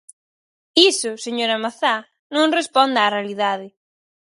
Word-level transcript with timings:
Iso, 0.91 1.11
señora 1.25 1.61
Mazá, 1.63 1.95
non 2.35 2.55
responde 2.59 3.03
á 3.05 3.07
realidade. 3.15 3.67